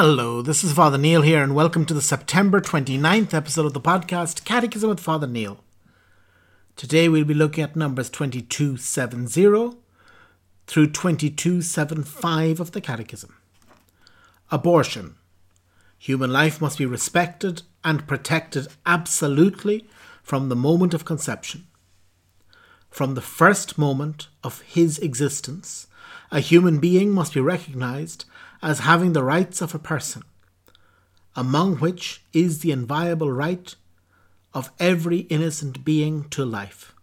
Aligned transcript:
Hello, 0.00 0.42
this 0.42 0.62
is 0.62 0.72
Father 0.72 0.96
Neil 0.96 1.22
here, 1.22 1.42
and 1.42 1.56
welcome 1.56 1.84
to 1.84 1.92
the 1.92 2.00
September 2.00 2.60
29th 2.60 3.34
episode 3.34 3.66
of 3.66 3.72
the 3.72 3.80
podcast 3.80 4.44
Catechism 4.44 4.88
with 4.88 5.00
Father 5.00 5.26
Neil. 5.26 5.64
Today 6.76 7.08
we'll 7.08 7.24
be 7.24 7.34
looking 7.34 7.64
at 7.64 7.74
numbers 7.74 8.08
2270 8.08 9.76
through 10.68 10.86
2275 10.86 12.60
of 12.60 12.70
the 12.70 12.80
Catechism. 12.80 13.34
Abortion. 14.52 15.16
Human 15.98 16.32
life 16.32 16.60
must 16.60 16.78
be 16.78 16.86
respected 16.86 17.62
and 17.82 18.06
protected 18.06 18.68
absolutely 18.86 19.88
from 20.22 20.48
the 20.48 20.54
moment 20.54 20.94
of 20.94 21.04
conception. 21.04 21.66
From 22.88 23.14
the 23.14 23.20
first 23.20 23.76
moment 23.76 24.28
of 24.44 24.60
his 24.60 25.00
existence, 25.00 25.88
a 26.30 26.38
human 26.38 26.78
being 26.78 27.10
must 27.10 27.34
be 27.34 27.40
recognized 27.40 28.26
as 28.62 28.80
having 28.80 29.12
the 29.12 29.24
rights 29.24 29.60
of 29.60 29.74
a 29.74 29.78
person, 29.78 30.22
among 31.36 31.76
which 31.76 32.22
is 32.32 32.60
the 32.60 32.72
inviolable 32.72 33.30
right 33.30 33.74
of 34.54 34.70
every 34.80 35.18
innocent 35.30 35.84
being 35.84 36.28
to 36.30 36.44
life. 36.44 36.94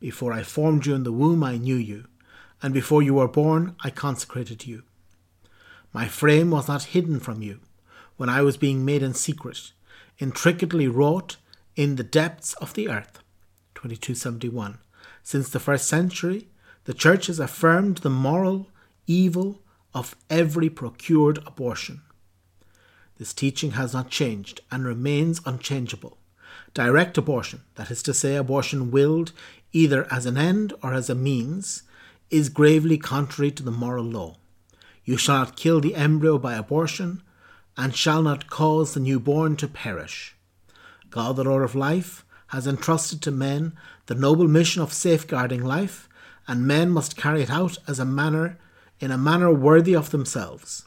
Before 0.00 0.32
I 0.32 0.42
formed 0.42 0.86
you 0.86 0.94
in 0.94 1.04
the 1.04 1.12
womb, 1.12 1.44
I 1.44 1.56
knew 1.56 1.76
you, 1.76 2.06
and 2.62 2.72
before 2.74 3.02
you 3.02 3.14
were 3.14 3.28
born, 3.28 3.76
I 3.84 3.90
consecrated 3.90 4.66
you. 4.66 4.82
My 5.92 6.06
frame 6.08 6.50
was 6.50 6.68
not 6.68 6.94
hidden 6.94 7.20
from 7.20 7.42
you 7.42 7.60
when 8.16 8.28
I 8.28 8.42
was 8.42 8.56
being 8.56 8.84
made 8.84 9.02
in 9.02 9.14
secret, 9.14 9.72
intricately 10.18 10.88
wrought 10.88 11.36
in 11.76 11.96
the 11.96 12.04
depths 12.04 12.54
of 12.54 12.74
the 12.74 12.88
earth. 12.88 13.20
2271. 13.74 14.78
Since 15.22 15.50
the 15.50 15.60
first 15.60 15.86
century, 15.86 16.48
the 16.84 16.94
Church 16.94 17.26
has 17.26 17.38
affirmed 17.38 17.98
the 17.98 18.10
moral 18.10 18.68
evil 19.06 19.60
of 19.98 20.14
every 20.30 20.70
procured 20.70 21.38
abortion. 21.38 22.02
This 23.18 23.32
teaching 23.32 23.72
has 23.72 23.92
not 23.92 24.10
changed 24.10 24.60
and 24.70 24.84
remains 24.84 25.40
unchangeable. 25.44 26.18
Direct 26.72 27.18
abortion, 27.18 27.62
that 27.74 27.90
is 27.90 28.00
to 28.04 28.14
say, 28.14 28.36
abortion 28.36 28.92
willed 28.92 29.32
either 29.72 30.06
as 30.08 30.24
an 30.24 30.38
end 30.38 30.72
or 30.84 30.94
as 30.94 31.10
a 31.10 31.16
means, 31.16 31.82
is 32.30 32.48
gravely 32.48 32.96
contrary 32.96 33.50
to 33.50 33.64
the 33.64 33.72
moral 33.72 34.04
law. 34.04 34.36
You 35.04 35.16
shall 35.16 35.38
not 35.38 35.56
kill 35.56 35.80
the 35.80 35.96
embryo 35.96 36.38
by 36.38 36.54
abortion, 36.54 37.22
and 37.76 37.96
shall 37.96 38.22
not 38.22 38.48
cause 38.48 38.94
the 38.94 39.00
newborn 39.00 39.56
to 39.56 39.66
perish. 39.66 40.36
God, 41.10 41.34
the 41.34 41.44
Lord 41.44 41.64
of 41.64 41.74
life, 41.74 42.24
has 42.48 42.68
entrusted 42.68 43.20
to 43.22 43.32
men 43.32 43.72
the 44.06 44.14
noble 44.14 44.46
mission 44.46 44.80
of 44.80 44.92
safeguarding 44.92 45.64
life, 45.64 46.08
and 46.46 46.68
men 46.68 46.90
must 46.90 47.16
carry 47.16 47.42
it 47.42 47.50
out 47.50 47.78
as 47.88 47.98
a 47.98 48.04
manner 48.04 48.58
in 49.00 49.10
a 49.10 49.18
manner 49.18 49.52
worthy 49.52 49.94
of 49.94 50.10
themselves. 50.10 50.86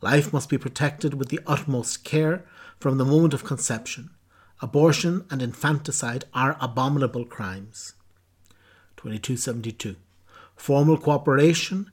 Life 0.00 0.32
must 0.32 0.48
be 0.48 0.58
protected 0.58 1.14
with 1.14 1.28
the 1.28 1.40
utmost 1.46 2.04
care 2.04 2.44
from 2.78 2.98
the 2.98 3.04
moment 3.04 3.34
of 3.34 3.44
conception. 3.44 4.10
Abortion 4.60 5.24
and 5.30 5.42
infanticide 5.42 6.24
are 6.34 6.56
abominable 6.60 7.24
crimes. 7.24 7.94
2272. 8.96 9.96
Formal 10.56 10.96
cooperation 10.96 11.90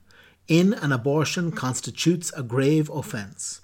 in 0.48 0.74
an 0.74 0.92
abortion 0.92 1.52
constitutes 1.52 2.32
a 2.36 2.42
grave 2.42 2.90
offence. 2.90 3.60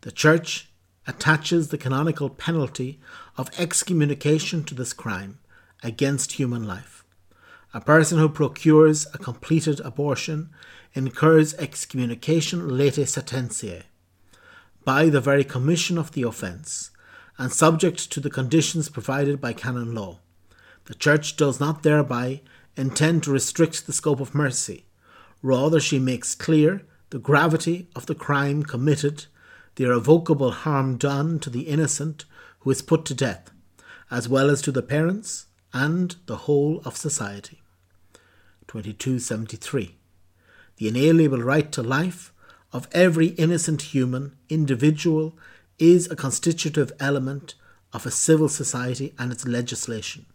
The 0.00 0.12
Church 0.12 0.70
attaches 1.06 1.68
the 1.68 1.78
canonical 1.78 2.28
penalty 2.28 3.00
of 3.36 3.50
excommunication 3.58 4.64
to 4.64 4.74
this 4.74 4.92
crime 4.92 5.38
against 5.82 6.32
human 6.32 6.66
life. 6.66 7.04
A 7.74 7.80
person 7.80 8.18
who 8.18 8.28
procures 8.28 9.06
a 9.12 9.18
completed 9.18 9.80
abortion 9.80 10.50
incurs 10.94 11.54
excommunication 11.54 12.70
latae 12.70 13.06
sententiae 13.06 13.82
by 14.84 15.10
the 15.10 15.20
very 15.20 15.44
commission 15.44 15.98
of 15.98 16.12
the 16.12 16.22
offence, 16.22 16.90
and 17.36 17.52
subject 17.52 18.10
to 18.10 18.20
the 18.20 18.30
conditions 18.30 18.88
provided 18.88 19.38
by 19.38 19.52
canon 19.52 19.94
law. 19.94 20.18
The 20.86 20.94
Church 20.94 21.36
does 21.36 21.60
not 21.60 21.82
thereby 21.82 22.40
intend 22.74 23.22
to 23.24 23.30
restrict 23.30 23.86
the 23.86 23.92
scope 23.92 24.18
of 24.18 24.34
mercy. 24.34 24.86
Rather, 25.42 25.78
she 25.78 25.98
makes 25.98 26.34
clear 26.34 26.86
the 27.10 27.18
gravity 27.18 27.88
of 27.94 28.06
the 28.06 28.14
crime 28.14 28.62
committed, 28.62 29.26
the 29.74 29.84
irrevocable 29.84 30.52
harm 30.52 30.96
done 30.96 31.38
to 31.40 31.50
the 31.50 31.68
innocent 31.68 32.24
who 32.60 32.70
is 32.70 32.80
put 32.80 33.04
to 33.04 33.14
death, 33.14 33.50
as 34.10 34.26
well 34.26 34.48
as 34.48 34.62
to 34.62 34.72
the 34.72 34.82
parents 34.82 35.48
and 35.74 36.16
the 36.24 36.36
whole 36.36 36.80
of 36.86 36.96
society. 36.96 37.60
2273. 38.68 39.97
The 40.78 40.88
inalienable 40.88 41.42
right 41.42 41.70
to 41.72 41.82
life 41.82 42.32
of 42.72 42.88
every 42.92 43.28
innocent 43.28 43.82
human 43.82 44.36
individual 44.48 45.36
is 45.78 46.10
a 46.10 46.16
constitutive 46.16 46.92
element 46.98 47.54
of 47.92 48.06
a 48.06 48.10
civil 48.10 48.48
society 48.48 49.14
and 49.18 49.32
its 49.32 49.46
legislation. 49.46 50.26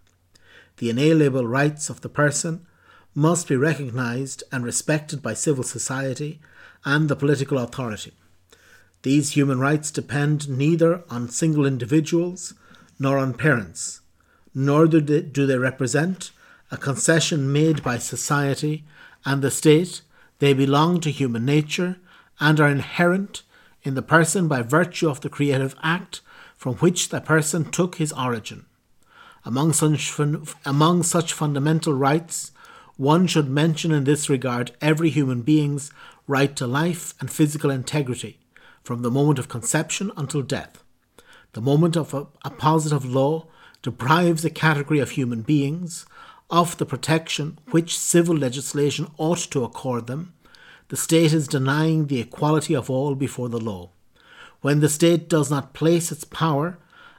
The 0.77 0.89
inalienable 0.89 1.47
rights 1.47 1.89
of 1.89 2.01
the 2.01 2.09
person 2.09 2.65
must 3.15 3.47
be 3.47 3.55
recognized 3.55 4.43
and 4.51 4.65
respected 4.65 5.21
by 5.21 5.33
civil 5.33 5.63
society 5.63 6.39
and 6.83 7.07
the 7.07 7.15
political 7.15 7.57
authority. 7.57 8.11
These 9.03 9.31
human 9.31 9.59
rights 9.59 9.91
depend 9.91 10.49
neither 10.49 11.03
on 11.09 11.29
single 11.29 11.65
individuals 11.65 12.53
nor 12.99 13.17
on 13.17 13.33
parents, 13.33 14.01
nor 14.55 14.87
do 14.87 15.01
they, 15.01 15.21
do 15.21 15.45
they 15.45 15.57
represent 15.57 16.31
a 16.71 16.77
concession 16.77 17.51
made 17.51 17.83
by 17.83 17.97
society 17.97 18.83
and 19.25 19.41
the 19.41 19.51
state. 19.51 20.01
They 20.39 20.53
belong 20.53 20.99
to 21.01 21.11
human 21.11 21.45
nature 21.45 21.97
and 22.39 22.59
are 22.59 22.69
inherent 22.69 23.43
in 23.83 23.95
the 23.95 24.01
person 24.01 24.47
by 24.47 24.61
virtue 24.61 25.09
of 25.09 25.21
the 25.21 25.29
creative 25.29 25.75
act 25.83 26.21
from 26.55 26.75
which 26.75 27.09
the 27.09 27.21
person 27.21 27.69
took 27.69 27.95
his 27.95 28.13
origin. 28.13 28.65
Among 29.45 29.73
such, 29.73 30.17
among 30.65 31.03
such 31.03 31.33
fundamental 31.33 31.93
rights, 31.93 32.51
one 32.95 33.27
should 33.27 33.49
mention 33.49 33.91
in 33.91 34.05
this 34.05 34.29
regard 34.29 34.71
every 34.79 35.09
human 35.09 35.41
being's 35.41 35.91
right 36.27 36.55
to 36.55 36.65
life 36.65 37.13
and 37.19 37.29
physical 37.29 37.69
integrity 37.69 38.39
from 38.83 39.01
the 39.01 39.11
moment 39.11 39.39
of 39.39 39.49
conception 39.49 40.11
until 40.15 40.41
death. 40.41 40.83
The 41.53 41.61
moment 41.61 41.97
of 41.97 42.13
a, 42.13 42.27
a 42.45 42.49
positive 42.49 43.05
law 43.05 43.47
deprives 43.81 44.45
a 44.45 44.49
category 44.49 44.99
of 44.99 45.11
human 45.11 45.41
beings 45.41 46.05
of 46.53 46.77
the 46.77 46.85
protection 46.85 47.57
which 47.71 47.97
civil 47.97 48.37
legislation 48.37 49.07
ought 49.17 49.39
to 49.39 49.63
accord 49.63 50.05
them. 50.05 50.31
The 50.89 50.95
state 50.95 51.33
is 51.33 51.47
denying 51.47 52.05
the 52.05 52.19
equality 52.19 52.75
of 52.75 52.91
all 52.91 53.15
before 53.15 53.49
the 53.49 53.59
law. 53.59 53.89
When 54.61 54.79
the 54.79 54.87
state 54.87 55.27
does 55.27 55.49
not 55.49 55.73
place 55.73 56.11
its 56.11 56.23
power 56.23 56.77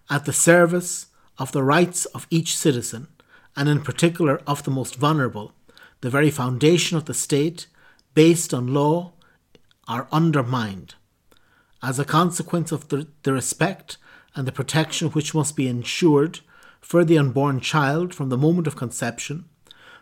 at 0.08 0.24
the 0.24 0.32
service 0.32 1.06
of 1.36 1.50
the 1.50 1.64
rights 1.64 2.04
of 2.06 2.28
each 2.30 2.56
citizen, 2.56 3.08
and 3.56 3.68
in 3.68 3.80
particular 3.82 4.40
of 4.46 4.62
the 4.62 4.70
most 4.70 4.94
vulnerable, 4.94 5.52
the 6.00 6.10
very 6.10 6.30
foundation 6.30 6.96
of 6.96 7.06
the 7.06 7.12
state, 7.12 7.66
based 8.14 8.54
on 8.54 8.72
law, 8.72 9.14
are 9.88 10.06
undermined. 10.12 10.94
As 11.82 11.98
a 11.98 12.04
consequence 12.04 12.70
of 12.70 12.88
the, 12.88 13.08
the 13.24 13.32
respect 13.32 13.96
and 14.36 14.46
the 14.46 14.52
protection 14.52 15.08
which 15.10 15.34
must 15.34 15.56
be 15.56 15.66
ensured 15.66 16.38
for 16.84 17.02
the 17.02 17.16
unborn 17.16 17.60
child 17.60 18.14
from 18.14 18.28
the 18.28 18.36
moment 18.36 18.66
of 18.66 18.76
conception, 18.76 19.46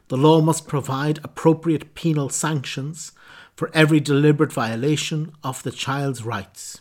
the 0.08 0.16
law 0.16 0.40
must 0.40 0.66
provide 0.66 1.20
appropriate 1.22 1.94
penal 1.94 2.28
sanctions 2.28 3.12
for 3.54 3.70
every 3.72 4.00
deliberate 4.00 4.52
violation 4.52 5.32
of 5.44 5.62
the 5.62 5.70
child's 5.70 6.24
rights. 6.24 6.80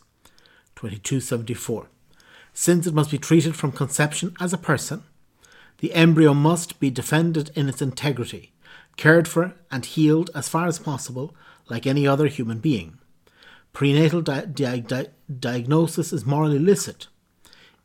2274. 0.76 1.88
Since 2.52 2.88
it 2.88 2.96
must 2.96 3.12
be 3.12 3.20
treated 3.20 3.56
from 3.56 3.72
conception 3.72 4.36
as 4.40 4.52
a 4.52 4.58
person, 4.58 5.04
the 5.78 5.94
embryo 5.94 6.34
must 6.34 6.80
be 6.80 6.90
defended 6.90 7.52
in 7.54 7.70
its 7.70 7.82
integrity, 7.82 8.54
cared 8.98 9.28
for 9.28 9.54
and 9.70 9.86
healed 9.86 10.32
as 10.34 10.50
far 10.50 10.66
as 10.66 10.80
possible 10.80 11.36
like 11.70 11.86
any 11.86 12.08
other 12.08 12.26
human 12.26 12.58
being. 12.58 12.98
Prenatal 13.72 14.22
di- 14.22 14.48
di- 14.48 14.80
di- 14.80 15.08
diagnosis 15.40 16.12
is 16.12 16.26
morally 16.26 16.60
licit 16.60 17.08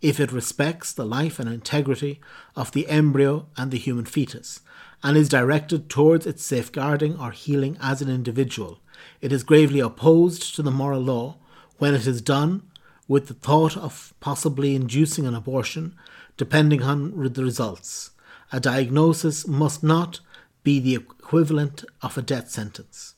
if 0.07 0.21
it 0.21 0.31
respects 0.31 0.93
the 0.93 1.05
life 1.05 1.41
and 1.41 1.53
integrity 1.53 2.21
of 2.55 2.71
the 2.71 2.87
embryo 2.87 3.49
and 3.57 3.73
the 3.73 3.77
human 3.77 4.05
fetus, 4.05 4.61
and 5.03 5.17
is 5.17 5.29
directed 5.29 5.91
towards 5.91 6.27
its 6.27 6.45
safeguarding 6.45 7.19
or 7.19 7.33
healing 7.33 7.77
as 7.83 8.01
an 8.01 8.09
individual. 8.09 8.79
It 9.21 9.33
is 9.33 9.43
gravely 9.43 9.81
opposed 9.81 10.55
to 10.55 10.63
the 10.63 10.71
moral 10.71 11.01
law 11.01 11.39
when 11.79 11.93
it 11.93 12.07
is 12.07 12.23
done 12.23 12.63
with 13.09 13.27
the 13.27 13.35
thought 13.35 13.77
of 13.77 14.15
possibly 14.21 14.77
inducing 14.77 15.27
an 15.27 15.35
abortion, 15.35 15.97
depending 16.37 16.85
on 16.85 17.33
the 17.33 17.43
results. 17.43 18.13
A 18.53 18.61
diagnosis 18.61 19.45
must 19.49 19.83
not 19.83 20.21
be 20.63 20.79
the 20.79 20.95
equivalent 20.95 21.85
of 22.01 22.17
a 22.17 22.23
death 22.23 22.49
sentence. 22.49 23.17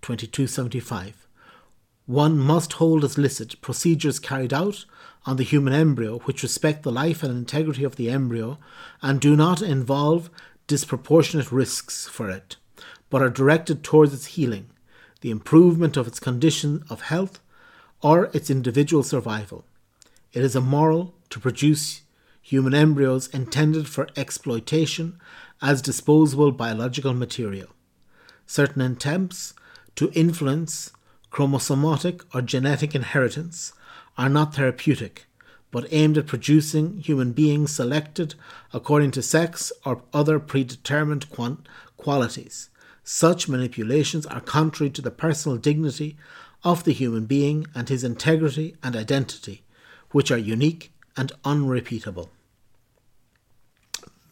2275. 0.00 1.26
One 2.06 2.38
must 2.38 2.74
hold 2.74 3.04
as 3.04 3.18
licit 3.18 3.60
procedures 3.60 4.18
carried 4.18 4.54
out 4.54 4.86
on 5.26 5.36
the 5.36 5.44
human 5.44 5.72
embryo 5.72 6.18
which 6.20 6.42
respect 6.42 6.82
the 6.82 6.92
life 6.92 7.22
and 7.22 7.36
integrity 7.36 7.84
of 7.84 7.96
the 7.96 8.08
embryo 8.08 8.58
and 9.02 9.20
do 9.20 9.36
not 9.36 9.60
involve 9.60 10.30
disproportionate 10.66 11.52
risks 11.52 12.06
for 12.06 12.30
it, 12.30 12.56
but 13.10 13.20
are 13.20 13.30
directed 13.30 13.82
towards 13.82 14.14
its 14.14 14.26
healing, 14.26 14.70
the 15.20 15.30
improvement 15.30 15.96
of 15.96 16.06
its 16.06 16.20
condition 16.20 16.84
of 16.88 17.02
health, 17.02 17.40
or 18.02 18.30
its 18.32 18.50
individual 18.50 19.02
survival. 19.02 19.64
It 20.32 20.42
is 20.42 20.54
immoral 20.54 21.14
to 21.30 21.40
produce 21.40 22.02
human 22.42 22.74
embryos 22.74 23.26
intended 23.28 23.88
for 23.88 24.08
exploitation 24.16 25.18
as 25.60 25.82
disposable 25.82 26.52
biological 26.52 27.14
material. 27.14 27.68
Certain 28.46 28.82
attempts 28.82 29.54
to 29.96 30.12
influence 30.12 30.92
chromosomatic 31.30 32.22
or 32.32 32.42
genetic 32.42 32.94
inheritance 32.94 33.72
are 34.18 34.28
not 34.28 34.54
therapeutic, 34.54 35.26
but 35.70 35.86
aimed 35.90 36.16
at 36.16 36.26
producing 36.26 36.98
human 36.98 37.32
beings 37.32 37.70
selected 37.74 38.34
according 38.72 39.10
to 39.12 39.22
sex 39.22 39.72
or 39.84 40.02
other 40.12 40.38
predetermined 40.38 41.26
qualities. 41.96 42.70
Such 43.04 43.48
manipulations 43.48 44.26
are 44.26 44.40
contrary 44.40 44.90
to 44.90 45.02
the 45.02 45.10
personal 45.10 45.58
dignity 45.58 46.16
of 46.64 46.84
the 46.84 46.92
human 46.92 47.26
being 47.26 47.66
and 47.74 47.88
his 47.88 48.02
integrity 48.02 48.74
and 48.82 48.96
identity, 48.96 49.62
which 50.10 50.30
are 50.30 50.38
unique 50.38 50.92
and 51.16 51.32
unrepeatable. 51.44 52.30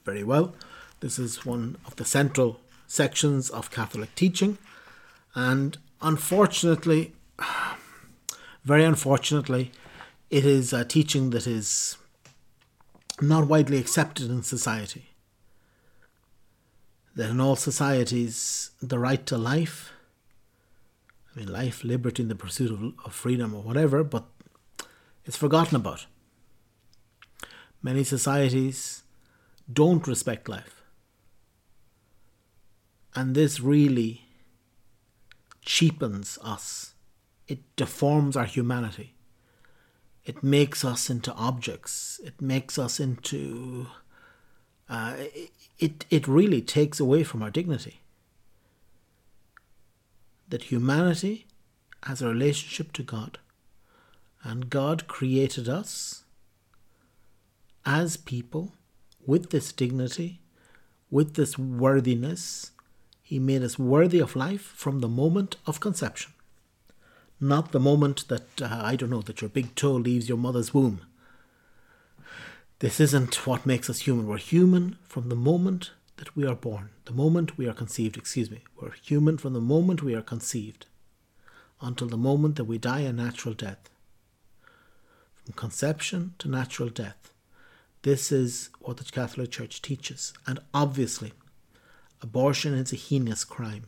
Very 0.05 0.25
well, 0.25 0.55
this 1.01 1.19
is 1.19 1.47
one 1.47 1.77
of 1.87 1.97
the 1.97 2.05
central 2.05 2.61
sections 2.87 3.51
of 3.51 3.71
Catholic 3.71 4.15
teaching, 4.15 4.59
and 5.35 5.79
unfortunately, 6.03 7.15
very 8.65 8.85
unfortunately, 8.85 9.73
it 10.31 10.45
is 10.45 10.73
a 10.73 10.85
teaching 10.85 11.31
that 11.31 11.47
is 11.47 11.97
not 13.21 13.47
widely 13.47 13.79
accepted 13.79 14.31
in 14.31 14.43
society. 14.43 15.11
That 17.15 17.31
in 17.31 17.41
all 17.41 17.57
societies, 17.57 18.71
the 18.83 18.99
right 18.99 19.25
to 19.27 19.39
life, 19.39 19.93
I 21.35 21.41
mean, 21.41 21.53
life, 21.53 21.85
liberty, 21.85 22.23
and 22.23 22.31
the 22.31 22.37
pursuit 22.37 22.71
of, 22.71 22.83
of 23.05 23.15
freedom 23.15 23.55
or 23.55 23.63
whatever, 23.63 24.03
but 24.03 24.25
it's 25.25 25.37
forgotten 25.37 25.77
about. 25.77 26.07
Many 27.83 28.05
societies 28.05 29.03
don't 29.73 30.07
respect 30.07 30.49
life. 30.49 30.83
And 33.15 33.35
this 33.35 33.61
really 33.61 34.23
cheapens 35.65 36.39
us, 36.43 36.94
it 37.47 37.61
deforms 37.77 38.37
our 38.37 38.47
humanity 38.47 39.15
it 40.25 40.43
makes 40.43 40.85
us 40.85 41.11
into 41.11 41.33
objects. 41.35 42.21
It 42.25 42.41
makes 42.41 42.79
us 42.79 42.99
into. 42.99 43.89
Uh, 44.89 45.15
it, 45.79 46.05
it 46.11 46.29
really 46.29 46.63
takes 46.63 47.01
away 47.01 47.25
from 47.25 47.43
our 47.43 47.51
dignity. 47.51 48.01
That 50.49 50.65
humanity 50.65 51.47
has 52.05 52.23
a 52.23 52.29
relationship 52.29 52.93
to 52.93 53.03
God, 53.03 53.39
and 54.43 54.71
God 54.71 55.07
created 55.07 55.69
us 55.69 56.25
as 57.85 58.17
people 58.17 58.75
with 59.27 59.51
this 59.51 59.73
dignity, 59.73 60.41
with 61.11 61.35
this 61.35 61.59
worthiness. 61.59 62.73
He 63.23 63.39
made 63.39 63.63
us 63.63 63.79
worthy 63.79 64.21
of 64.21 64.37
life 64.37 64.61
from 64.63 65.01
the 65.01 65.09
moment 65.09 65.57
of 65.67 65.81
conception 65.81 66.34
not 67.41 67.73
the 67.73 67.81
moment 67.81 68.29
that, 68.29 68.63
uh, 68.63 68.81
I 68.83 68.97
don't 68.97 69.11
know, 69.11 69.23
that 69.23 69.41
your 69.41 69.51
big 69.51 69.75
toe 69.75 69.93
leaves 69.93 70.29
your 70.29 70.39
mother's 70.39 70.73
womb. 70.73 71.03
This 72.79 73.01
isn't 73.01 73.47
what 73.47 73.67
makes 73.67 73.89
us 73.89 74.01
human. 74.01 74.27
We're 74.27 74.39
human 74.39 74.99
from 75.05 75.29
the 75.29 75.37
moment 75.37 75.91
that 76.17 76.37
we 76.37 76.47
are 76.47 76.55
born, 76.55 76.91
the 77.07 77.13
moment 77.13 77.59
we 77.59 77.69
are 77.69 77.73
conceived, 77.73 78.17
excuse 78.17 78.51
me. 78.51 78.63
We're 78.81 78.93
human 78.93 79.37
from 79.39 79.53
the 79.53 79.61
moment 79.61 80.03
we 80.03 80.15
are 80.15 80.23
conceived 80.23 80.87
until 81.81 82.09
the 82.09 82.17
moment 82.17 82.57
that 82.57 82.65
we 82.65 82.79
die 82.79 83.01
a 83.01 83.13
natural 83.13 83.55
death. 83.55 83.91
From 85.45 85.55
conception 85.55 86.35
to 86.39 86.49
natural 86.49 86.89
death. 86.89 87.33
This 88.03 88.31
is 88.31 88.71
what 88.81 88.99
the 88.99 89.05
Catholic 89.05 89.51
Church 89.51 89.83
teaches. 89.83 90.33
And 90.47 90.59
obviously, 90.73 91.33
abortion 92.23 92.75
is 92.75 92.93
a 92.93 92.97
heinous 92.97 93.45
crime. 93.45 93.87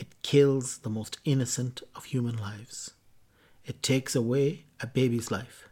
It 0.00 0.22
kills 0.22 0.78
the 0.78 0.88
most 0.88 1.18
innocent 1.26 1.82
of 1.94 2.04
human 2.04 2.38
lives. 2.38 2.92
It 3.66 3.82
takes 3.82 4.16
away 4.16 4.64
a 4.80 4.86
baby's 4.86 5.30
life. 5.30 5.68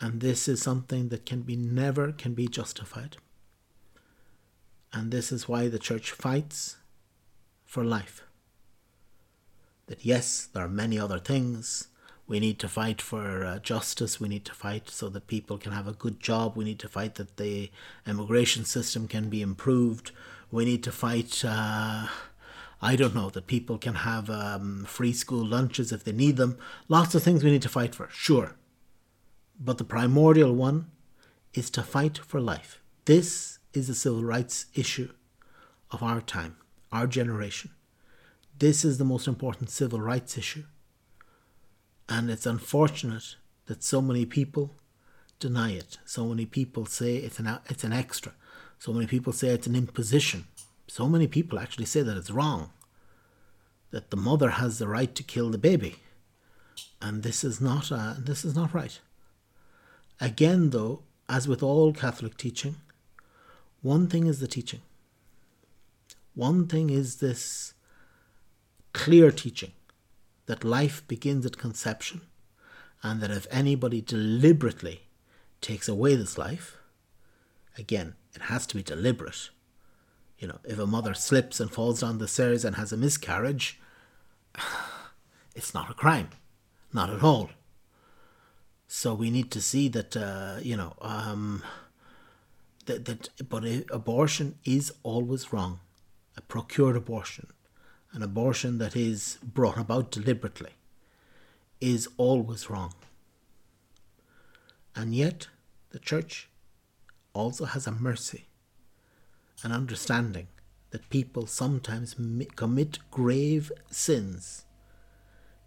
And 0.00 0.20
this 0.20 0.46
is 0.46 0.62
something 0.62 1.08
that 1.08 1.26
can 1.26 1.42
be 1.42 1.56
never 1.56 2.12
can 2.12 2.34
be 2.34 2.46
justified. 2.46 3.16
And 4.92 5.10
this 5.10 5.32
is 5.32 5.48
why 5.48 5.66
the 5.66 5.80
church 5.80 6.12
fights 6.12 6.76
for 7.64 7.82
life. 7.82 8.22
That 9.88 10.04
yes, 10.04 10.48
there 10.52 10.64
are 10.64 10.68
many 10.68 11.00
other 11.00 11.18
things. 11.18 11.88
We 12.28 12.38
need 12.38 12.60
to 12.60 12.68
fight 12.68 13.02
for 13.02 13.44
uh, 13.44 13.58
justice. 13.58 14.20
We 14.20 14.28
need 14.28 14.44
to 14.44 14.54
fight 14.54 14.88
so 14.88 15.08
that 15.08 15.26
people 15.26 15.58
can 15.58 15.72
have 15.72 15.88
a 15.88 16.00
good 16.04 16.20
job. 16.20 16.56
We 16.56 16.64
need 16.64 16.78
to 16.78 16.88
fight 16.88 17.16
that 17.16 17.38
the 17.38 17.72
immigration 18.06 18.64
system 18.64 19.08
can 19.08 19.28
be 19.28 19.42
improved. 19.42 20.12
We 20.52 20.64
need 20.64 20.84
to 20.84 20.92
fight 20.92 21.44
uh, 21.44 22.06
I 22.80 22.94
don't 22.94 23.14
know, 23.14 23.28
that 23.30 23.46
people 23.46 23.76
can 23.76 23.94
have 23.94 24.30
um, 24.30 24.84
free 24.84 25.12
school 25.12 25.44
lunches 25.44 25.90
if 25.90 26.04
they 26.04 26.12
need 26.12 26.36
them. 26.36 26.58
Lots 26.88 27.14
of 27.14 27.22
things 27.22 27.42
we 27.42 27.50
need 27.50 27.62
to 27.62 27.68
fight 27.68 27.94
for, 27.94 28.08
sure. 28.12 28.54
But 29.58 29.78
the 29.78 29.84
primordial 29.84 30.54
one 30.54 30.90
is 31.54 31.70
to 31.70 31.82
fight 31.82 32.18
for 32.18 32.40
life. 32.40 32.80
This 33.04 33.58
is 33.72 33.88
a 33.88 33.94
civil 33.94 34.22
rights 34.22 34.66
issue 34.74 35.10
of 35.90 36.02
our 36.02 36.20
time, 36.20 36.56
our 36.92 37.06
generation. 37.08 37.72
This 38.58 38.84
is 38.84 38.98
the 38.98 39.04
most 39.04 39.26
important 39.26 39.70
civil 39.70 40.00
rights 40.00 40.38
issue. 40.38 40.64
And 42.08 42.30
it's 42.30 42.46
unfortunate 42.46 43.36
that 43.66 43.82
so 43.82 44.00
many 44.00 44.24
people 44.24 44.76
deny 45.40 45.72
it. 45.72 45.98
So 46.04 46.26
many 46.26 46.46
people 46.46 46.86
say 46.86 47.16
it's 47.16 47.38
an, 47.40 47.58
it's 47.68 47.84
an 47.84 47.92
extra. 47.92 48.32
So 48.78 48.92
many 48.92 49.06
people 49.06 49.32
say 49.32 49.48
it's 49.48 49.66
an 49.66 49.74
imposition 49.74 50.46
so 50.88 51.06
many 51.08 51.26
people 51.26 51.58
actually 51.58 51.84
say 51.84 52.02
that 52.02 52.16
it's 52.16 52.30
wrong, 52.30 52.70
that 53.90 54.10
the 54.10 54.16
mother 54.16 54.50
has 54.50 54.78
the 54.78 54.88
right 54.88 55.14
to 55.14 55.22
kill 55.22 55.50
the 55.50 55.58
baby, 55.58 55.96
and 57.00 57.22
this 57.22 57.44
is 57.44 57.60
not 57.60 57.92
uh, 57.92 58.14
this 58.18 58.44
is 58.44 58.54
not 58.56 58.74
right. 58.74 58.98
Again, 60.20 60.70
though, 60.70 61.02
as 61.28 61.46
with 61.46 61.62
all 61.62 61.92
Catholic 61.92 62.36
teaching, 62.36 62.76
one 63.82 64.08
thing 64.08 64.26
is 64.26 64.40
the 64.40 64.48
teaching. 64.48 64.80
One 66.34 66.66
thing 66.66 66.90
is 66.90 67.16
this 67.16 67.74
clear 68.92 69.30
teaching 69.30 69.72
that 70.46 70.64
life 70.64 71.06
begins 71.06 71.44
at 71.44 71.58
conception, 71.58 72.22
and 73.02 73.20
that 73.20 73.30
if 73.30 73.46
anybody 73.50 74.00
deliberately 74.00 75.02
takes 75.60 75.86
away 75.86 76.14
this 76.16 76.38
life, 76.38 76.78
again, 77.76 78.14
it 78.34 78.42
has 78.42 78.66
to 78.68 78.76
be 78.76 78.82
deliberate 78.82 79.50
you 80.38 80.46
know, 80.46 80.58
if 80.64 80.78
a 80.78 80.86
mother 80.86 81.14
slips 81.14 81.58
and 81.60 81.70
falls 81.70 82.00
down 82.00 82.18
the 82.18 82.28
stairs 82.28 82.64
and 82.64 82.76
has 82.76 82.92
a 82.92 82.96
miscarriage, 82.96 83.80
it's 85.54 85.74
not 85.74 85.90
a 85.90 85.94
crime, 85.94 86.30
not 86.92 87.10
at 87.10 87.22
all. 87.22 87.50
So 88.86 89.14
we 89.14 89.30
need 89.30 89.50
to 89.50 89.60
see 89.60 89.88
that, 89.88 90.16
uh, 90.16 90.56
you 90.62 90.76
know, 90.76 90.94
um, 91.00 91.62
that, 92.86 93.04
that, 93.04 93.28
but 93.48 93.64
abortion 93.90 94.56
is 94.64 94.92
always 95.02 95.52
wrong. 95.52 95.80
A 96.36 96.40
procured 96.40 96.96
abortion, 96.96 97.48
an 98.12 98.22
abortion 98.22 98.78
that 98.78 98.96
is 98.96 99.38
brought 99.42 99.76
about 99.76 100.10
deliberately, 100.12 100.70
is 101.80 102.08
always 102.16 102.70
wrong. 102.70 102.94
And 104.94 105.14
yet, 105.14 105.48
the 105.90 105.98
church 105.98 106.48
also 107.34 107.64
has 107.66 107.86
a 107.86 107.92
mercy 107.92 108.47
an 109.62 109.72
understanding 109.72 110.48
that 110.90 111.10
people 111.10 111.46
sometimes 111.46 112.16
commit 112.56 112.98
grave 113.10 113.70
sins. 113.90 114.64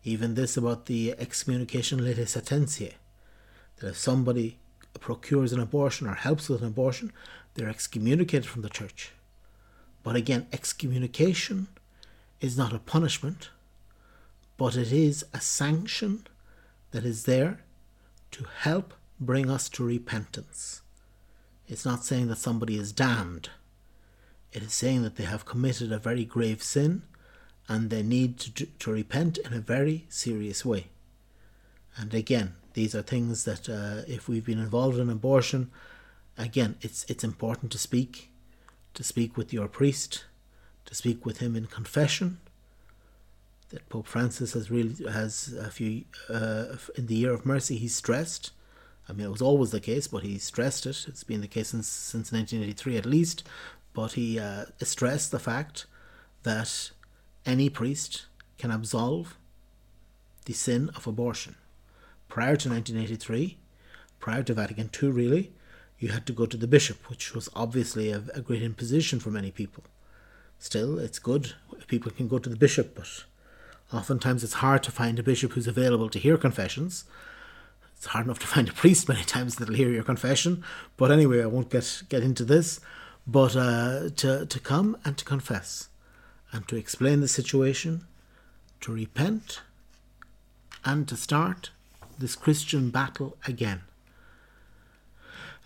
Even 0.04 0.34
this 0.34 0.58
about 0.58 0.88
the 0.88 1.14
excommunication 1.20 2.00
latae 2.00 2.26
sententiae, 2.26 2.94
that 3.78 3.90
if 3.90 3.98
somebody 3.98 4.58
procures 5.00 5.54
an 5.54 5.60
abortion 5.60 6.08
or 6.08 6.16
helps 6.16 6.50
with 6.50 6.62
an 6.62 6.68
abortion, 6.68 7.12
they're 7.54 7.70
excommunicated 7.70 8.46
from 8.46 8.62
the 8.62 8.70
church. 8.70 9.12
But 10.04 10.16
again, 10.16 10.48
excommunication 10.52 11.68
is 12.40 12.58
not 12.58 12.74
a 12.74 12.80
punishment, 12.80 13.50
but 14.58 14.76
it 14.76 14.92
is 14.92 15.24
a 15.34 15.40
sanction 15.40 16.26
that 16.92 17.06
is 17.06 17.24
there 17.24 17.62
to 18.32 18.46
help 18.62 18.94
bring 19.20 19.50
us 19.50 19.70
to 19.70 19.84
repentance. 19.84 20.82
It's 21.68 21.86
not 21.86 22.04
saying 22.04 22.28
that 22.28 22.38
somebody 22.38 22.78
is 22.78 22.92
damned 22.92 23.50
it 24.54 24.64
is 24.64 24.74
saying 24.74 25.04
that 25.04 25.16
they 25.16 25.24
have 25.24 25.46
committed 25.46 25.92
a 25.92 26.00
very 26.00 26.26
grave 26.26 26.62
sin 26.62 27.04
and 27.68 27.90
they 27.90 28.04
need 28.04 28.38
to, 28.40 28.66
to 28.66 28.92
repent 28.92 29.38
in 29.38 29.54
a 29.54 29.60
very 29.60 30.06
serious 30.10 30.66
way. 30.66 30.88
And 31.96 32.14
again, 32.14 32.56
these 32.74 32.96
are 32.96 33.02
things 33.02 33.44
that 33.46 33.70
uh, 33.70 34.04
if 34.08 34.28
we've 34.28 34.46
been 34.46 34.60
involved 34.60 34.98
in 34.98 35.10
abortion, 35.10 35.72
again, 36.38 36.76
it's 36.82 37.06
it's 37.10 37.24
important 37.24 37.72
to 37.74 37.78
speak, 37.78 38.32
to 38.94 39.04
speak 39.04 39.38
with 39.38 39.54
your 39.54 39.68
priest, 39.68 40.26
to 40.86 40.96
speak 40.96 41.26
with 41.26 41.40
him 41.40 41.56
in 41.56 41.66
confession, 41.68 42.40
that 43.70 43.88
Pope 43.90 44.08
Francis 44.08 44.54
has 44.54 44.72
really 44.72 44.96
has 45.10 45.54
a 45.54 45.70
few 45.70 46.04
uh, 46.30 46.78
in 46.98 47.08
the 47.08 47.16
year 47.16 47.34
of 47.34 47.46
mercy. 47.46 47.78
He 47.78 47.88
stressed. 47.88 48.52
I 49.10 49.14
mean, 49.14 49.26
it 49.26 49.32
was 49.32 49.42
always 49.42 49.72
the 49.72 49.82
case, 49.82 50.08
but 50.08 50.24
he 50.24 50.38
stressed 50.38 50.86
it. 50.86 51.06
It's 51.08 51.24
been 51.24 51.42
the 51.42 51.48
case 51.48 51.70
since 51.70 51.88
since 51.88 52.32
1983 52.32 52.98
at 52.98 53.06
least. 53.06 53.44
But 53.94 54.14
he 54.14 54.40
uh, 54.40 54.66
stressed 54.82 55.32
the 55.32 55.40
fact 55.40 55.86
that 56.44 56.92
any 57.46 57.70
priest 57.70 58.26
can 58.58 58.72
absolve 58.72 59.38
the 60.46 60.54
sin 60.54 60.90
of 60.96 61.08
abortion. 61.08 61.56
Prior 62.30 62.56
to 62.56 62.70
1983, 62.70 63.58
prior 64.20 64.44
to 64.44 64.54
Vatican 64.54 64.90
II, 65.02 65.10
really, 65.10 65.52
you 66.00 66.10
had 66.10 66.26
to 66.26 66.34
go 66.34 66.46
to 66.46 66.58
the 66.58 66.68
bishop, 66.68 67.10
which 67.10 67.34
was 67.36 67.50
obviously 67.56 68.12
a, 68.12 68.24
a 68.34 68.42
great 68.42 68.64
imposition 68.64 69.20
for 69.20 69.30
many 69.30 69.52
people. 69.52 69.84
Still, 70.58 70.98
it's 71.00 71.20
good 71.20 71.54
if 71.78 71.88
people 71.88 72.12
can 72.12 72.28
go 72.28 72.40
to 72.40 72.50
the 72.50 72.56
bishop, 72.56 72.96
but 72.96 73.26
oftentimes 73.94 74.44
it's 74.44 74.54
hard 74.54 74.84
to 74.84 74.92
find 74.92 75.20
a 75.20 75.24
bishop 75.24 75.54
who's 75.54 75.68
available 75.68 76.10
to 76.10 76.20
hear 76.20 76.38
confessions. 76.38 77.04
It's 77.96 78.08
hard 78.08 78.26
enough 78.26 78.40
to 78.40 78.48
find 78.48 78.70
a 78.70 78.74
priest 78.74 79.10
many 79.10 79.24
times 79.26 79.56
that'll 79.56 79.76
hear 79.76 79.92
your 79.92 80.04
confession. 80.04 80.64
But 80.98 81.12
anyway, 81.12 81.44
I 81.44 81.48
won't 81.48 81.70
get, 81.70 82.04
get 82.10 82.24
into 82.24 82.46
this. 82.46 82.80
But 83.28 83.56
uh, 83.56 84.10
to, 84.18 84.46
to 84.46 84.60
come 84.60 84.98
and 85.06 85.18
to 85.18 85.26
confess 85.26 85.90
and 86.52 86.68
to 86.68 86.76
explain 86.76 87.22
the 87.22 87.28
situation, 87.28 88.06
to 88.82 88.92
repent, 88.92 89.62
and 90.84 91.08
to 91.08 91.16
start 91.16 91.70
this 92.18 92.36
Christian 92.36 92.90
battle 92.90 93.38
again. 93.48 93.82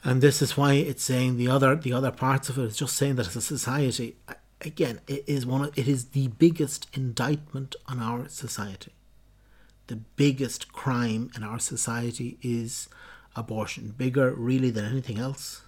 And 0.04 0.22
this 0.22 0.42
is 0.42 0.56
why 0.56 0.74
it's 0.74 1.04
saying 1.04 1.38
the 1.38 1.48
other 1.48 1.76
the 1.76 1.94
other 1.94 2.12
parts 2.12 2.50
of 2.50 2.60
it 2.60 2.66
is 2.66 2.78
just 2.78 2.96
saying 2.96 3.16
that 3.16 3.28
as 3.28 3.36
a 3.36 3.42
society, 3.42 4.16
again, 4.62 5.00
it 5.08 5.24
is 5.26 5.46
one 5.46 5.66
of, 5.66 5.78
it 5.78 5.88
is 5.88 6.10
the 6.10 6.28
biggest 6.28 6.88
indictment 6.94 7.76
on 7.88 8.00
our 8.00 8.30
society. 8.30 8.94
The 9.88 9.96
biggest 9.96 10.72
crime 10.72 11.32
in 11.36 11.44
our 11.44 11.60
society 11.60 12.38
is 12.42 12.88
abortion, 13.36 13.96
bigger 13.98 14.32
really 14.32 14.70
than 14.70 14.86
anything 14.86 15.18
else. 15.20 15.62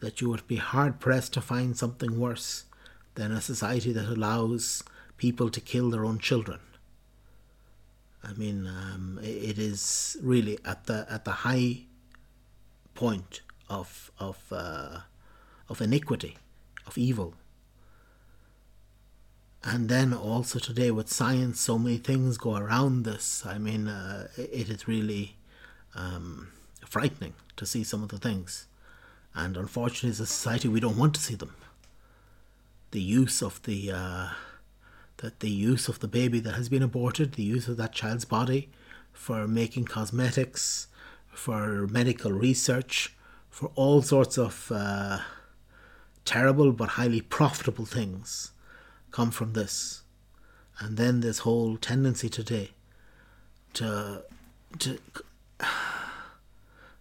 That 0.00 0.20
you 0.20 0.28
would 0.28 0.46
be 0.46 0.56
hard 0.56 1.00
pressed 1.00 1.32
to 1.34 1.40
find 1.40 1.76
something 1.76 2.18
worse 2.18 2.64
than 3.14 3.32
a 3.32 3.40
society 3.40 3.92
that 3.92 4.08
allows 4.08 4.82
people 5.16 5.48
to 5.50 5.60
kill 5.60 5.90
their 5.90 6.04
own 6.04 6.18
children. 6.18 6.60
I 8.22 8.32
mean, 8.34 8.66
um, 8.66 9.18
it 9.22 9.58
is 9.58 10.16
really 10.22 10.58
at 10.64 10.86
the 10.86 11.06
at 11.08 11.24
the 11.24 11.30
high 11.30 11.84
point 12.94 13.40
of 13.68 14.10
of 14.18 14.38
uh, 14.50 15.00
of 15.68 15.80
iniquity 15.80 16.36
of 16.86 16.98
evil. 16.98 17.34
And 19.62 19.88
then 19.88 20.12
also 20.12 20.60
today 20.60 20.92
with 20.92 21.08
science, 21.08 21.60
so 21.60 21.76
many 21.76 21.96
things 21.96 22.38
go 22.38 22.54
around 22.56 23.04
this. 23.04 23.44
I 23.44 23.58
mean, 23.58 23.88
uh, 23.88 24.28
it 24.36 24.68
is 24.70 24.86
really 24.86 25.36
um, 25.96 26.52
frightening 26.86 27.34
to 27.56 27.66
see 27.66 27.82
some 27.82 28.02
of 28.02 28.10
the 28.10 28.18
things. 28.18 28.68
And 29.36 29.58
unfortunately, 29.58 30.08
as 30.08 30.20
a 30.20 30.26
society, 30.26 30.66
we 30.66 30.80
don't 30.80 30.96
want 30.96 31.14
to 31.14 31.20
see 31.20 31.34
them. 31.34 31.54
The 32.90 33.02
use 33.02 33.42
of 33.42 33.62
the 33.64 33.92
uh, 33.92 34.28
that 35.18 35.40
the 35.40 35.50
use 35.50 35.88
of 35.88 36.00
the 36.00 36.08
baby 36.08 36.40
that 36.40 36.54
has 36.54 36.70
been 36.70 36.82
aborted, 36.82 37.34
the 37.34 37.42
use 37.42 37.68
of 37.68 37.76
that 37.76 37.92
child's 37.92 38.24
body 38.24 38.70
for 39.12 39.46
making 39.46 39.84
cosmetics, 39.84 40.88
for 41.28 41.86
medical 41.86 42.32
research, 42.32 43.14
for 43.50 43.70
all 43.74 44.00
sorts 44.00 44.38
of 44.38 44.72
uh, 44.74 45.18
terrible 46.24 46.72
but 46.72 46.90
highly 46.90 47.20
profitable 47.20 47.84
things 47.84 48.52
come 49.10 49.30
from 49.30 49.52
this. 49.52 50.02
And 50.78 50.96
then 50.96 51.20
this 51.20 51.40
whole 51.40 51.76
tendency 51.76 52.30
today 52.30 52.70
to 53.74 54.22
to 54.78 54.98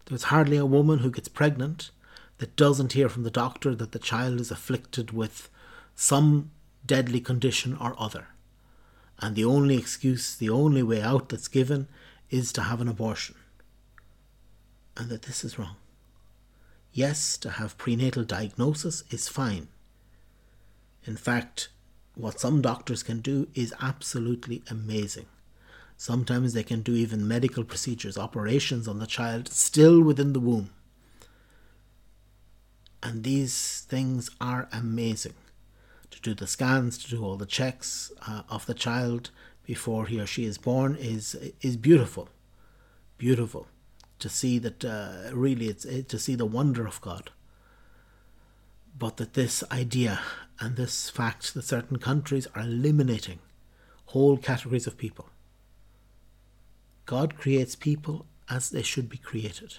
there's 0.05 0.23
hardly 0.23 0.57
a 0.57 0.65
woman 0.65 0.99
who 0.99 1.11
gets 1.11 1.29
pregnant 1.29 1.91
that 2.37 2.55
doesn't 2.55 2.93
hear 2.93 3.09
from 3.09 3.23
the 3.23 3.31
doctor 3.31 3.75
that 3.75 3.91
the 3.91 3.99
child 3.99 4.39
is 4.39 4.51
afflicted 4.51 5.11
with 5.11 5.49
some 5.95 6.51
deadly 6.85 7.19
condition 7.19 7.75
or 7.79 7.95
other. 7.97 8.27
And 9.19 9.35
the 9.35 9.45
only 9.45 9.77
excuse, 9.77 10.35
the 10.35 10.49
only 10.49 10.83
way 10.83 11.01
out 11.01 11.29
that's 11.29 11.47
given 11.47 11.87
is 12.29 12.51
to 12.53 12.63
have 12.63 12.81
an 12.81 12.87
abortion. 12.87 13.35
And 14.97 15.09
that 15.09 15.23
this 15.23 15.43
is 15.43 15.57
wrong. 15.57 15.77
Yes, 16.91 17.37
to 17.37 17.51
have 17.51 17.77
prenatal 17.77 18.23
diagnosis 18.23 19.03
is 19.09 19.27
fine. 19.27 19.67
In 21.05 21.17
fact, 21.17 21.69
what 22.15 22.39
some 22.39 22.61
doctors 22.61 23.03
can 23.03 23.19
do 23.19 23.47
is 23.53 23.73
absolutely 23.81 24.63
amazing. 24.69 25.25
Sometimes 25.97 26.53
they 26.53 26.63
can 26.63 26.81
do 26.81 26.93
even 26.93 27.27
medical 27.27 27.63
procedures, 27.63 28.17
operations 28.17 28.87
on 28.87 28.99
the 28.99 29.05
child 29.05 29.47
still 29.49 30.01
within 30.01 30.33
the 30.33 30.39
womb. 30.39 30.69
And 33.05 33.23
these 33.23 33.85
things 33.87 34.31
are 34.41 34.67
amazing. 34.73 35.35
To 36.09 36.19
do 36.21 36.33
the 36.33 36.47
scans, 36.47 36.97
to 36.97 37.09
do 37.11 37.23
all 37.23 37.37
the 37.37 37.45
checks 37.45 38.11
uh, 38.27 38.41
of 38.49 38.65
the 38.65 38.73
child 38.73 39.29
before 39.63 40.07
he 40.07 40.19
or 40.19 40.25
she 40.25 40.45
is 40.45 40.57
born 40.57 40.95
is 40.99 41.35
is 41.61 41.77
beautiful. 41.77 42.29
Beautiful 43.19 43.67
to 44.17 44.29
see 44.29 44.57
that 44.57 44.83
uh, 44.83 45.29
really 45.33 45.67
it's 45.67 45.85
it, 45.85 46.09
to 46.09 46.17
see 46.17 46.33
the 46.33 46.47
wonder 46.47 46.87
of 46.87 46.99
God. 47.01 47.29
But 48.97 49.17
that 49.17 49.33
this 49.33 49.63
idea 49.71 50.21
and 50.59 50.75
this 50.75 51.11
fact 51.11 51.53
that 51.53 51.65
certain 51.65 51.99
countries 51.99 52.47
are 52.55 52.63
eliminating 52.63 53.39
whole 54.07 54.37
categories 54.37 54.87
of 54.87 54.97
people. 54.97 55.29
God 57.05 57.37
creates 57.37 57.75
people 57.75 58.25
as 58.49 58.71
they 58.71 58.81
should 58.81 59.09
be 59.09 59.17
created. 59.17 59.75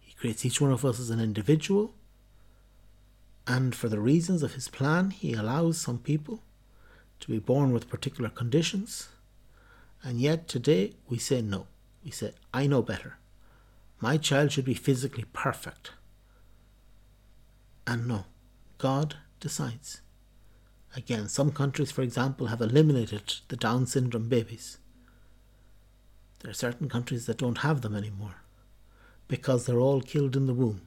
He 0.00 0.12
creates 0.12 0.44
each 0.44 0.60
one 0.60 0.72
of 0.72 0.84
us 0.84 1.00
as 1.00 1.08
an 1.08 1.20
individual, 1.20 1.94
and 3.50 3.74
for 3.74 3.88
the 3.88 3.98
reasons 3.98 4.44
of 4.44 4.54
His 4.54 4.68
plan, 4.68 5.10
He 5.10 5.32
allows 5.32 5.76
some 5.76 5.98
people 5.98 6.40
to 7.18 7.26
be 7.26 7.40
born 7.40 7.72
with 7.72 7.90
particular 7.90 8.30
conditions, 8.30 9.08
and 10.04 10.20
yet 10.20 10.46
today 10.46 10.92
we 11.08 11.18
say 11.18 11.42
no. 11.42 11.66
We 12.04 12.12
say, 12.12 12.32
I 12.54 12.68
know 12.68 12.80
better. 12.80 13.18
My 13.98 14.18
child 14.18 14.52
should 14.52 14.66
be 14.66 14.74
physically 14.74 15.24
perfect. 15.32 15.90
And 17.88 18.06
no, 18.06 18.26
God 18.78 19.16
decides. 19.40 20.00
Again, 20.94 21.28
some 21.28 21.50
countries, 21.50 21.90
for 21.90 22.02
example, 22.02 22.46
have 22.46 22.60
eliminated 22.60 23.34
the 23.48 23.56
Down 23.56 23.84
syndrome 23.84 24.28
babies. 24.28 24.78
There 26.38 26.52
are 26.52 26.54
certain 26.54 26.88
countries 26.88 27.26
that 27.26 27.38
don't 27.38 27.58
have 27.58 27.80
them 27.80 27.96
anymore 27.96 28.42
because 29.26 29.66
they're 29.66 29.80
all 29.80 30.02
killed 30.02 30.36
in 30.36 30.46
the 30.46 30.54
womb. 30.54 30.82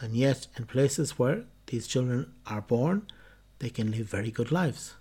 And 0.00 0.14
yet, 0.14 0.46
in 0.56 0.64
places 0.64 1.18
where 1.18 1.44
these 1.66 1.86
children 1.86 2.32
are 2.46 2.62
born, 2.62 3.06
they 3.58 3.68
can 3.68 3.90
live 3.90 4.06
very 4.06 4.30
good 4.30 4.50
lives. 4.50 4.94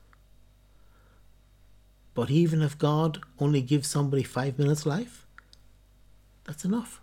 But 2.13 2.29
even 2.29 2.61
if 2.61 2.77
God 2.77 3.21
only 3.39 3.61
gives 3.61 3.87
somebody 3.87 4.23
five 4.23 4.59
minutes 4.59 4.85
life, 4.85 5.25
that's 6.43 6.65
enough. 6.65 7.01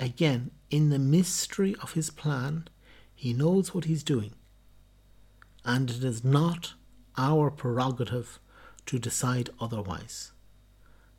Again, 0.00 0.50
in 0.70 0.88
the 0.88 0.98
mystery 0.98 1.76
of 1.82 1.92
his 1.92 2.10
plan, 2.10 2.68
he 3.14 3.32
knows 3.32 3.74
what 3.74 3.84
he's 3.84 4.02
doing. 4.02 4.32
And 5.64 5.90
it 5.90 6.04
is 6.04 6.24
not 6.24 6.74
our 7.18 7.50
prerogative 7.50 8.38
to 8.86 8.98
decide 8.98 9.50
otherwise. 9.60 10.32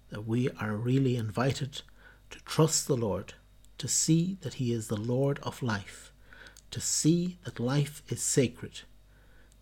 That 0.10 0.26
we 0.26 0.50
are 0.52 0.76
really 0.76 1.18
invited 1.18 1.82
to 2.30 2.40
trust 2.46 2.88
the 2.88 2.98
Lord, 2.98 3.34
to 3.78 3.88
see 3.88 4.38
that 4.42 4.56
He 4.56 4.72
is 4.72 4.88
the 4.88 4.98
Lord 4.98 5.40
of 5.44 5.62
life, 5.62 6.12
to 6.72 6.82
see 6.82 7.38
that 7.46 7.60
life 7.60 8.02
is 8.10 8.22
sacred, 8.22 8.82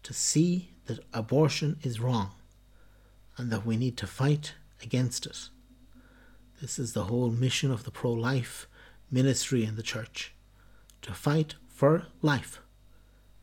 to 0.03 0.13
see 0.13 0.69
that 0.85 0.99
abortion 1.13 1.77
is 1.83 1.99
wrong, 1.99 2.31
and 3.37 3.51
that 3.51 3.65
we 3.65 3.77
need 3.77 3.97
to 3.97 4.07
fight 4.07 4.53
against 4.81 5.25
it. 5.25 5.49
This 6.61 6.79
is 6.79 6.93
the 6.93 7.05
whole 7.05 7.31
mission 7.31 7.71
of 7.71 7.83
the 7.83 7.91
pro 7.91 8.11
life 8.11 8.67
ministry 9.11 9.65
in 9.65 9.75
the 9.75 9.83
church 9.83 10.33
to 11.01 11.13
fight 11.13 11.55
for 11.67 12.07
life. 12.21 12.61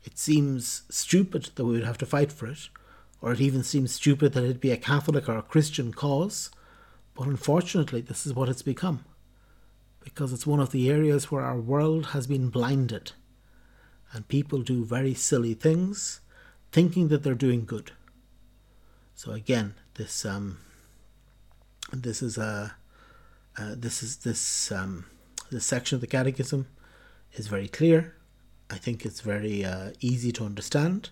It 0.03 0.17
seems 0.17 0.83
stupid 0.89 1.51
that 1.55 1.65
we 1.65 1.73
would 1.73 1.85
have 1.85 1.97
to 1.99 2.05
fight 2.05 2.31
for 2.31 2.47
it, 2.47 2.69
or 3.21 3.31
it 3.31 3.39
even 3.39 3.63
seems 3.63 3.93
stupid 3.93 4.33
that 4.33 4.43
it'd 4.43 4.59
be 4.59 4.71
a 4.71 4.77
Catholic 4.77 5.29
or 5.29 5.37
a 5.37 5.43
Christian 5.43 5.93
cause, 5.93 6.49
but 7.15 7.27
unfortunately, 7.27 8.01
this 8.01 8.25
is 8.25 8.33
what 8.33 8.49
it's 8.49 8.61
become. 8.61 9.05
Because 10.03 10.33
it's 10.33 10.47
one 10.47 10.59
of 10.59 10.71
the 10.71 10.89
areas 10.89 11.31
where 11.31 11.43
our 11.43 11.59
world 11.59 12.07
has 12.07 12.27
been 12.27 12.49
blinded, 12.49 13.13
and 14.11 14.27
people 14.27 14.61
do 14.61 14.83
very 14.85 15.13
silly 15.13 15.53
things, 15.53 16.21
thinking 16.71 17.07
that 17.07 17.23
they're 17.23 17.33
doing 17.33 17.65
good. 17.65 17.91
So 19.15 19.31
again, 19.31 19.75
this 19.95 20.25
um, 20.25 20.57
this 21.91 22.21
is 22.21 22.37
a 22.37 22.75
uh, 23.57 23.75
this 23.77 24.03
is 24.03 24.17
this 24.17 24.71
um, 24.71 25.05
this 25.51 25.65
section 25.65 25.95
of 25.95 26.01
the 26.01 26.07
Catechism 26.07 26.67
is 27.33 27.47
very 27.47 27.67
clear. 27.67 28.15
I 28.69 28.77
think 28.77 29.05
it's 29.05 29.21
very 29.21 29.63
uh, 29.63 29.91
easy 29.99 30.31
to 30.33 30.45
understand, 30.45 31.11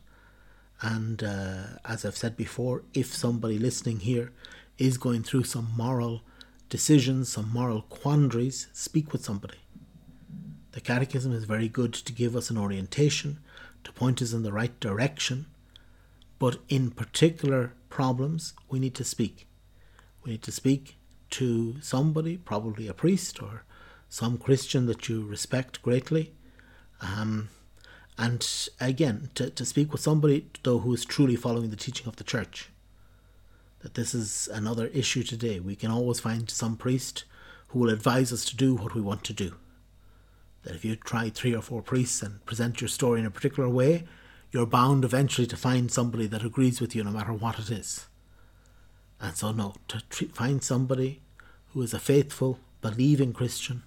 And 0.81 1.24
uh, 1.24 1.63
as 1.86 2.05
I've 2.05 2.17
said 2.17 2.36
before, 2.36 2.83
if 2.93 3.13
somebody 3.13 3.60
listening 3.60 4.00
here 4.00 4.31
is 4.77 4.98
going 4.98 5.24
through 5.24 5.43
some 5.43 5.71
moral 5.77 6.24
decisions, 6.72 7.28
some 7.28 7.51
moral 7.51 7.82
quandaries, 7.84 8.68
speak 8.74 9.12
with 9.12 9.24
somebody. 9.24 9.60
The 10.72 10.80
Catechism 10.82 11.34
is 11.34 11.44
very 11.44 11.68
good 11.68 11.94
to 11.94 12.13
give 12.13 12.34
us 12.34 12.50
an 12.50 12.58
orientation, 12.58 13.40
to 13.84 13.92
point 13.92 14.22
us 14.22 14.32
in 14.32 14.44
the 14.44 14.54
right 14.54 14.80
direction, 14.80 15.48
but 16.40 16.60
in 16.70 16.90
particular 16.90 17.74
problems, 17.90 18.54
we 18.70 18.80
need 18.80 18.96
to 18.96 19.04
speak. 19.04 19.48
We 20.24 20.32
need 20.32 20.44
to 20.44 20.51
speak 20.51 20.96
to 21.32 21.75
somebody, 21.82 22.38
probably 22.38 22.88
a 22.88 22.94
priest 22.94 23.44
or 23.44 23.66
some 24.08 24.38
Christian 24.38 24.86
that 24.86 25.10
you 25.10 25.25
respect 25.25 25.82
greatly. 25.82 26.34
Um, 27.01 27.50
and 28.18 28.48
again, 28.80 29.30
to, 29.36 29.50
to 29.50 29.66
speak 29.66 29.92
with 29.92 30.01
somebody, 30.01 30.48
though, 30.63 30.80
who 30.80 30.94
is 30.94 31.04
truly 31.04 31.36
following 31.36 31.70
the 31.70 31.75
teaching 31.75 32.08
of 32.08 32.16
the 32.16 32.24
church. 32.24 32.70
That 33.82 33.96
this 33.96 34.14
is 34.14 34.48
another 34.52 34.88
issue 34.88 35.24
today. 35.24 35.60
We 35.60 35.76
can 35.76 35.92
always 35.92 36.20
find 36.20 36.50
some 36.50 36.78
priest 36.78 37.26
who 37.70 37.80
will 37.80 37.90
advise 37.90 38.32
us 38.32 38.46
to 38.46 38.56
do 38.56 38.76
what 38.76 38.94
we 38.94 39.02
want 39.02 39.24
to 39.26 39.34
do. 39.34 39.56
That 40.64 40.76
if 40.76 40.86
you 40.86 40.96
try 40.96 41.30
three 41.30 41.56
or 41.56 41.62
four 41.62 41.82
priests 41.82 42.22
and 42.22 42.46
present 42.46 42.82
your 42.82 42.88
story 42.88 43.20
in 43.20 43.26
a 43.26 43.32
particular 43.32 43.68
way, 43.68 44.04
you're 44.52 44.66
bound 44.66 45.04
eventually 45.04 45.48
to 45.48 45.58
find 45.58 45.92
somebody 45.92 46.28
that 46.28 46.44
agrees 46.44 46.80
with 46.80 46.96
you 46.96 47.04
no 47.04 47.12
matter 47.12 47.34
what 47.34 47.58
it 47.58 47.72
is. 47.72 48.08
And 49.20 49.36
so, 49.36 49.52
no, 49.52 49.76
to 49.88 50.28
find 50.30 50.64
somebody 50.64 51.22
who 51.74 51.82
is 51.82 51.94
a 51.94 52.00
faithful, 52.00 52.60
believing 52.82 53.34
Christian, 53.34 53.84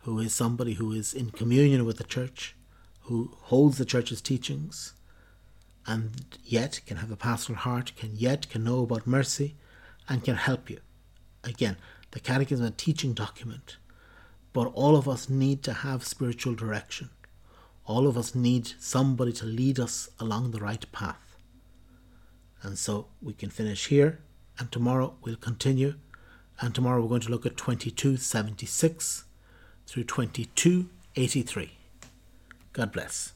who 0.00 0.18
is 0.18 0.34
somebody 0.34 0.74
who 0.74 0.92
is 0.92 1.12
in 1.12 1.30
communion 1.30 1.84
with 1.84 1.98
the 1.98 2.04
church, 2.04 2.56
who 3.02 3.36
holds 3.42 3.76
the 3.78 3.84
church's 3.84 4.22
teachings, 4.22 4.94
and 5.86 6.38
yet 6.44 6.80
can 6.86 6.98
have 6.98 7.10
a 7.10 7.16
pastoral 7.16 7.58
heart, 7.58 7.92
can 7.96 8.10
yet 8.14 8.48
can 8.48 8.64
know 8.64 8.82
about 8.82 9.06
mercy, 9.06 9.56
and 10.08 10.24
can 10.24 10.36
help 10.36 10.68
you. 10.68 10.80
Again, 11.44 11.76
the 12.10 12.20
Catechism 12.20 12.64
is 12.64 12.70
a 12.70 12.74
teaching 12.74 13.12
document, 13.12 13.76
but 14.52 14.72
all 14.74 14.96
of 14.96 15.08
us 15.08 15.28
need 15.28 15.62
to 15.64 15.72
have 15.72 16.04
spiritual 16.06 16.54
direction. 16.54 17.10
All 17.84 18.06
of 18.06 18.16
us 18.16 18.34
need 18.34 18.72
somebody 18.78 19.32
to 19.34 19.46
lead 19.46 19.78
us 19.78 20.08
along 20.18 20.50
the 20.50 20.60
right 20.60 20.90
path. 20.92 21.36
And 22.62 22.76
so 22.76 23.08
we 23.22 23.32
can 23.32 23.50
finish 23.50 23.86
here, 23.86 24.20
and 24.58 24.72
tomorrow 24.72 25.14
we'll 25.22 25.36
continue. 25.36 25.94
And 26.60 26.74
tomorrow 26.74 27.02
we're 27.02 27.08
going 27.08 27.20
to 27.20 27.30
look 27.30 27.46
at 27.46 27.56
2276 27.56 29.24
through 29.86 30.04
2283. 30.04 31.70
God 32.72 32.92
bless. 32.92 33.35